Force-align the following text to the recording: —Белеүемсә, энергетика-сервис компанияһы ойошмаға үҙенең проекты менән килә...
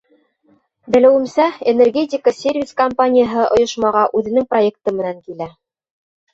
—Белеүемсә, 0.95 1.45
энергетика-сервис 1.73 2.75
компанияһы 2.83 3.45
ойошмаға 3.59 4.09
үҙенең 4.23 4.51
проекты 4.57 4.99
менән 5.01 5.25
килә... 5.31 5.53